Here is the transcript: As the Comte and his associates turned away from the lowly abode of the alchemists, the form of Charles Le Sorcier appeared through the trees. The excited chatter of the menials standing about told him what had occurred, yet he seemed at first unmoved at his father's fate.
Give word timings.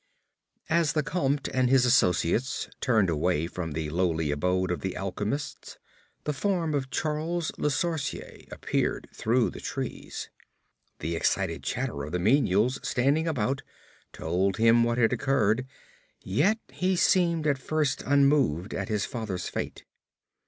As 0.67 0.93
the 0.93 1.03
Comte 1.03 1.47
and 1.53 1.69
his 1.69 1.85
associates 1.85 2.67
turned 2.79 3.07
away 3.07 3.45
from 3.45 3.73
the 3.73 3.91
lowly 3.91 4.31
abode 4.31 4.71
of 4.71 4.81
the 4.81 4.95
alchemists, 4.97 5.77
the 6.23 6.33
form 6.33 6.73
of 6.73 6.89
Charles 6.89 7.51
Le 7.59 7.69
Sorcier 7.69 8.45
appeared 8.51 9.07
through 9.13 9.51
the 9.51 9.59
trees. 9.61 10.31
The 11.01 11.15
excited 11.15 11.61
chatter 11.61 12.03
of 12.03 12.13
the 12.13 12.17
menials 12.19 12.79
standing 12.81 13.27
about 13.27 13.61
told 14.11 14.57
him 14.57 14.83
what 14.83 14.97
had 14.97 15.13
occurred, 15.13 15.67
yet 16.19 16.57
he 16.73 16.95
seemed 16.95 17.45
at 17.45 17.59
first 17.59 18.01
unmoved 18.03 18.73
at 18.73 18.89
his 18.89 19.05
father's 19.05 19.49
fate. 19.49 19.83